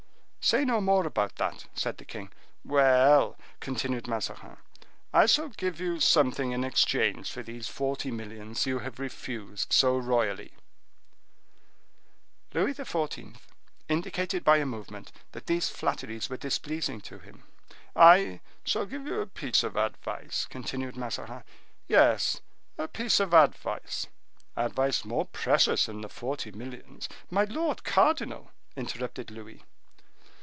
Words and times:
"Say 0.43 0.65
no 0.65 0.81
more 0.81 1.05
about 1.05 1.35
that," 1.35 1.67
said 1.75 1.97
the 1.99 2.03
king. 2.03 2.31
"Well!" 2.65 3.37
continued 3.59 4.07
Mazarin, 4.07 4.57
"I 5.13 5.27
shall 5.27 5.49
give 5.49 5.79
you 5.79 5.99
something 5.99 6.51
in 6.51 6.63
exchange 6.63 7.31
for 7.31 7.43
these 7.43 7.69
forty 7.69 8.09
millions 8.09 8.65
you 8.65 8.79
have 8.79 8.97
refused 8.97 9.71
so 9.71 9.95
royally." 9.95 10.51
Louis 12.55 12.73
XIV. 12.73 13.35
indicated 13.87 14.43
by 14.43 14.57
a 14.57 14.65
movement 14.65 15.11
that 15.33 15.45
these 15.45 15.69
flatteries 15.69 16.27
were 16.27 16.37
displeasing 16.37 17.01
to 17.01 17.19
him. 17.19 17.43
"I 17.95 18.41
shall 18.65 18.87
give 18.87 19.05
you 19.05 19.21
a 19.21 19.27
piece 19.27 19.61
of 19.61 19.75
advice," 19.77 20.47
continued 20.49 20.97
Mazarin; 20.97 21.43
"yes, 21.87 22.41
a 22.79 22.87
piece 22.87 23.19
of 23.19 23.35
advice—advice 23.35 25.05
more 25.05 25.27
precious 25.27 25.85
than 25.85 26.01
the 26.01 26.09
forty 26.09 26.49
millions." 26.51 27.07
"My 27.29 27.43
lord 27.43 27.83
cardinal!" 27.83 28.49
interrupted 28.75 29.29
Louis. 29.29 29.61